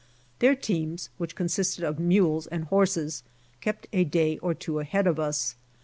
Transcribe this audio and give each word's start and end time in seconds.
Their 0.39 0.55
teams, 0.55 1.09
which 1.19 1.35
consisted 1.35 1.83
of 1.83 1.99
mules 1.99 2.47
and 2.47 2.63
horses, 2.63 3.21
kept 3.59 3.85
a 3.93 4.03
day 4.03 4.39
or 4.39 4.55
two 4.55 4.79
ahead 4.79 5.05
of 5.05 5.19
us. 5.19 5.53